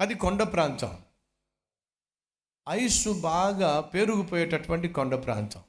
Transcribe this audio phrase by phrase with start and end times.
[0.00, 1.02] అది కొండ ప్రాంతం.
[2.68, 5.60] ఐసు బాగా పేరుకుపోయేటటువంటి కొండ ప్రాంతం.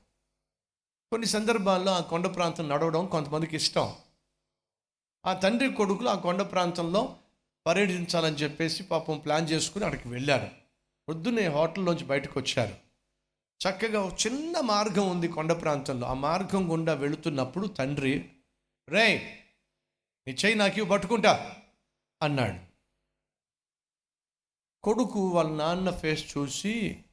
[1.11, 3.95] కొన్ని సందర్భాల్లో ఆ కొండ ప్రాంతం నడవడం కొంతమందికి ఇష్టం.
[5.25, 7.17] ఆ తండ్రి కొడుకులు ఆ కొండ ప్రాంతంలో
[7.67, 10.49] పర్యటించాలని చెప్పేసి పాపం ప్లాన్ చేసుకుని అక్కడికి వెళ్ళారు.
[11.09, 12.75] పొద్దున్నే హోటల్లోంచి బయటకు వచ్చారు.
[13.69, 16.07] చక్కగా ఒక చిన్న మార్గం ఉంది కొండ ప్రాంతంలో.
[16.07, 18.29] ఆ మార్గం గుండా వెళుతున్నప్పుడు తండ్రి
[18.89, 19.37] రే
[20.27, 21.55] నీ చెయ్యి నాకు పట్టుకుంటా
[22.21, 22.70] అన్నాడు.
[24.83, 27.05] కొడుకు వాళ్ళ నాన్న ఫేస్ చూసి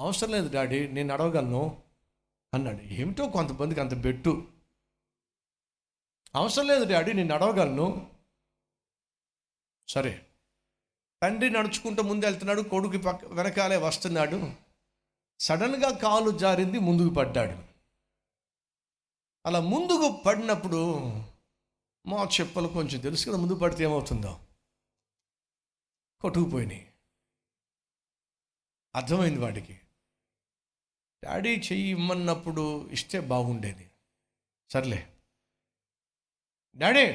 [0.00, 1.82] అవసరం లేదు డాడీ నేను అడవగలను
[2.54, 2.82] అన్నాడు.
[2.82, 4.48] ఏమిటో కొంతమందికి అంత బెట్టు.
[6.34, 8.10] అవసరం లేదు డాడీ నేను అడగగలను
[9.88, 10.26] సరే
[11.22, 14.52] తండ్రి నడుచుకుంటూ ముందు వెళ్తున్నాడు కొడుకు పక్క వెనకాలే వస్తున్నాడు.
[15.40, 17.62] సడన్గా కాలు జారింది ముందుకు పడ్డాడు.
[19.46, 21.00] అలా ముందుకు పడినప్పుడు
[22.06, 24.40] మా చెప్పులు కొంచెం తెలుసు కదా ముందు పడితే ఏమవుతుందో.
[26.22, 26.92] కొట్టుకుపోయినాయి
[28.94, 29.80] అర్థమైంది వాడికి?
[31.24, 33.90] డాడీ చెయ్యి ఇమ్మన్నప్పుడు ఇస్తే బాగుండేది.
[34.70, 35.06] సర్లే.
[36.76, 37.06] డాడీ!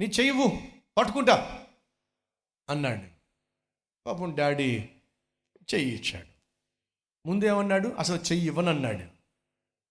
[0.00, 0.46] నీ చెయ్యవు
[0.98, 1.66] పట్టుకుంటా!
[2.68, 3.06] అన్నాడు.
[4.06, 4.90] పాపం డాడీ
[5.74, 6.28] చెయ్యి ఇచ్చాడు.
[7.26, 7.88] ముందేమన్నాడు?
[7.88, 9.04] అసలు చెయ్యి ఇవ్వనన్నాడు.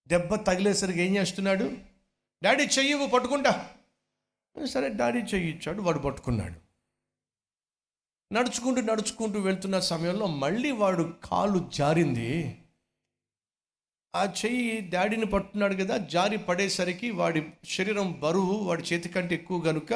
[0.07, 1.78] దెబ్బ తగిలేసరికి ఏం చేస్తున్నాడు?
[2.44, 3.75] డాడీ చెయ్యి పట్టుకుంటా!
[4.65, 6.63] సరే డాడీ చెయ్యి ఇచ్చాడు వాడు పట్టుకున్నాడు.
[8.33, 12.59] నడుచుకుంటూ నడుచుకుంటూ వెళ్తున్న సమయంలో మళ్ళీ వాడు కాలు జారింది.
[14.15, 19.93] ఆ చెయ్యి డాడీని పట్టున్నాడు కదా జారి పడేసరికి వాడి శరీరం బరువు వాడి చేతి కంటే ఎక్కువ గనుక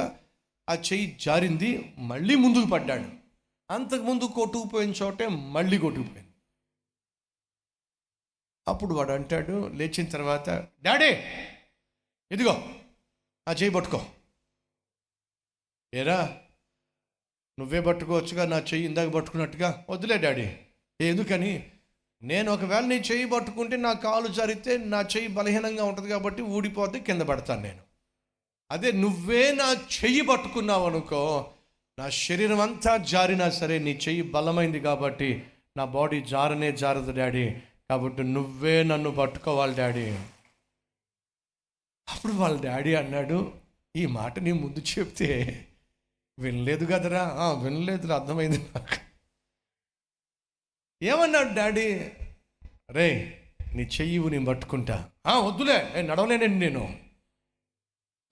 [0.69, 3.09] ఆ చెయ్యి జారింది మళ్ళీ ముందుకు పడ్డాడు.
[3.73, 6.33] అంతకుముందు కొట్టుకుపోయిన చోటే మళ్ళీ కొట్టుకుపోయింది.
[8.67, 11.09] అప్పుడు వాడు అంటాడు లేచిన తర్వాత డాడీ
[12.31, 12.79] ఇదిగో
[13.47, 14.05] ఆ చెయ్యి పట్టుకో.
[15.93, 16.37] ఏరా?
[17.59, 19.85] నువ్వే పట్టుకోవచ్చుగా నా చెయ్యి ఇందాక పట్టుకున్నట్టుగా?
[19.89, 20.55] వద్దులే డాడీ.
[21.01, 21.71] ఎందుకని?
[22.23, 27.21] నేను ఒకవేళ నీ చెయ్యి పట్టుకుంటే నా కాలు జరిగితే నా చెయ్యి బలహీనంగా ఉంటుంది కాబట్టి ఊడిపోతే కింద
[27.21, 27.81] పడతాను నేను.
[28.71, 31.51] అదే నువ్వే నా చెయ్యి పట్టుకున్నావు అనుకో
[31.99, 35.43] నా శరీరం అంతా జారినా సరే నీ చెయ్యి బలమైంది కాబట్టి
[35.77, 37.61] నా బాడీ జారనే జారదు డాడీ.
[37.89, 40.11] కాబట్టి నువ్వే నన్ను పట్టుకోవాలి డాడీ.
[42.09, 43.53] అప్పుడు వాళ్ళ డాడీ అన్నాడు
[43.95, 45.63] ఈ మాట నీ ముందు చెప్తే
[46.39, 47.27] వినలేదు కదరా?
[47.27, 49.17] "ఆ, వినలేదురా అర్థమైంది నాకు.
[51.03, 52.11] ఏమన్నాడు డాడీ?
[52.91, 53.33] రే
[53.75, 55.11] నీ చెయ్యి నేను పట్టుకుంటా.
[55.27, 57.09] "ఆ, వద్దులే నేను నడవలేనండి నేను.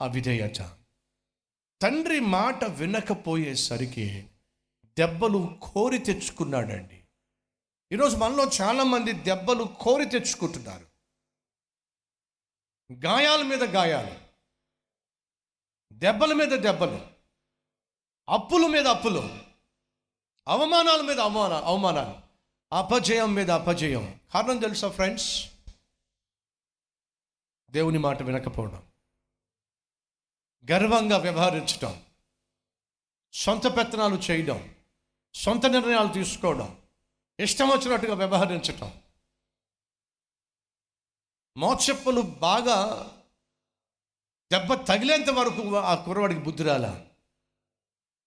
[0.01, 0.77] అవిధేయత
[1.81, 4.27] తండ్రి మాట వినకపోయేసరికి
[4.85, 7.03] దెబ్బలు కోరి తెచ్చుకున్నాడండి
[7.91, 10.85] ఈరోజు మనలో చాలామంది దెబ్బలు కోరి తెచ్చుకుంటున్నారు.
[12.93, 14.15] గాయాల మీద గాయాలు.
[15.93, 17.14] దెబ్బల మీద దెబ్బలు.
[18.29, 19.39] అప్పుల మీద అప్పులు.
[20.47, 22.21] అవమానాల మీద అవమాన అవమానాలు.
[22.75, 24.19] అపజయం మీద అపజయం.
[24.33, 25.53] కారణం తెలుసా ఫ్రెండ్స్?
[27.69, 28.83] దేవుని మాట వినకపోవడం.
[30.71, 32.03] గర్వంగా వ్యవహరించడం
[33.33, 34.75] సొంత పెత్తనాలు చేయడం.
[35.35, 36.81] సొంత నిర్ణయాలు తీసుకోవడం.
[37.39, 39.01] ఇష్టం వచ్చినట్టుగా వ్యవహరించటం.
[41.57, 43.05] మోక్షప్పులు బాగా
[44.51, 47.07] దెబ్బ తగిలేంత వరకు ఆ కుర్రవాడికి బుద్ధి రాలా?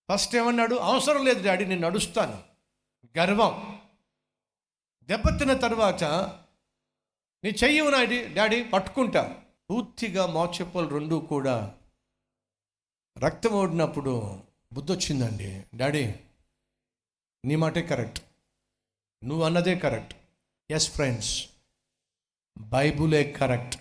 [0.08, 0.74] ఫస్ట్ ఏమన్నాడు?
[0.74, 2.42] అవసరం లేదు డాడీ నేను నడుస్తాను.
[3.18, 3.80] గర్వం.
[5.02, 6.04] దెబ్బతిన్న తర్వాత
[7.44, 9.40] నీ చెయ్యి నాడి డాడీ పట్టుకుంటా.
[9.70, 11.74] పూర్తిగా మోచెప్పలు రెండు కూడా
[13.18, 14.42] రక్తం ఓడినప్పుడు
[14.72, 16.14] బుద్ధి వచ్చిందండి డాడీ
[17.44, 18.22] నీ మాటే కరెక్ట్.
[19.24, 20.14] నువ్వు అన్నదే కరెక్ట్.
[20.70, 21.48] ఎస్ ఫ్రెండ్స్
[22.58, 23.80] బైబులే కరెక్ట్.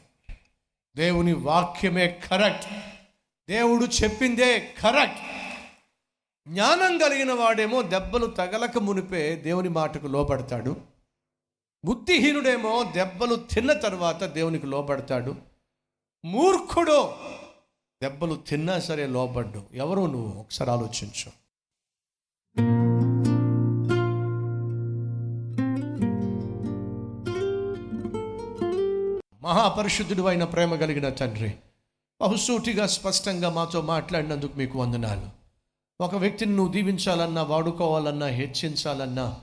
[0.95, 2.67] దేవుని వాక్యమే కరెక్ట్.
[3.49, 5.36] దేవుడు చెప్పిందే కరెక్ట్.
[6.47, 10.75] జ్ఞానం కలిగిన వాడేమో దెబ్బలు తగలక మునిపే దేవుని మాటకు లోపడతాడు
[11.85, 15.35] బుద్ధిహీనుడేమో దెబ్బలు తిన్న తర్వాత దేవునికి లోపడతాడు
[16.25, 17.13] మూర్ఖుడు
[18.03, 20.39] దెబ్బలు తిన్నా సరే లోపడ్డు ఎవరు నువ్వు?
[20.39, 21.31] ఒకసారి ఆలోచించు.
[29.41, 31.55] మహాపరిశుద్ధుడు అయిన ప్రేమ కలిగిన తండ్రి
[32.21, 35.36] బహుసూటిగా స్పష్టంగా మాతో మాట్లాడినందుకు మీకు వందనాలు.
[36.01, 39.39] ఒక వ్యక్తిని నువ్వు దీవించాలన్నా వాడుకోవాలన్నా హెచ్చించాలన్నా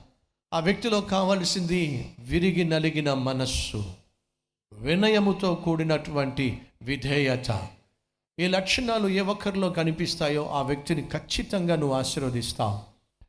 [0.53, 3.83] ఆ వ్యక్తిలో కావలసింది విరిగి నలిగిన మనస్సు
[4.73, 7.67] వినయముతో కూడినటువంటి విధేయత.
[8.39, 12.79] ఈ లక్షణాలు ఏ ఒక్కరిలో కనిపిస్తాయో ఆ వ్యక్తిని ఖచ్చితంగా నువ్వు ఆశీర్వదిస్తావు.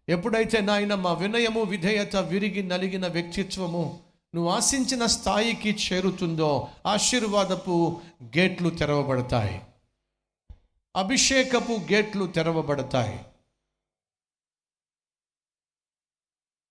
[0.08, 3.98] ఎప్పుడైతే నాయన మా వినయము విధేయత విరిగి నలిగిన వ్యక్తిత్వము
[4.34, 9.60] నువ్వు ఆశించిన స్థాయికి చేరుతుందో ఆశీర్వాదపు గేట్లు తెరవబడతాయి.
[10.96, 13.20] అభిషేకపు గేట్లు తెరవబడతాయి.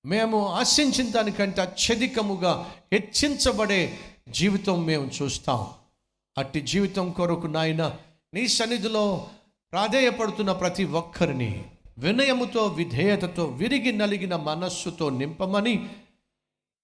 [0.06, 4.00] మేము ఆశించిన దానికంటే అత్యధికముగా హెచ్చించబడే
[4.30, 5.74] జీవితం మేము చూస్తాం.
[6.38, 8.00] అట్టి జీవితం కొరకు నాయన
[8.34, 9.30] నీ సన్నిధిలో
[9.72, 15.90] ప్రాధేయపడుతున్న ప్రతి ఒక్కరిని వినయముతో విధేయతతో విరిగి నలిగిన మనస్సుతో నింపమని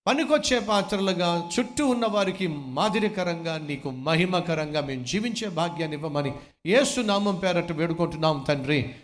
[0.07, 6.31] పనికొచ్చే పాత్రలుగా చుట్టూ ఉన్న వారికి మాదిరికరంగా నీకు మహిమకరంగా మేము జీవించే భాగ్యాన్ని ఇవ్వమని
[6.65, 8.95] ఏసు నామం పేరట వేడుకుంటున్నాం తండ్రి.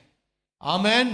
[0.63, 1.11] ఆమెన్.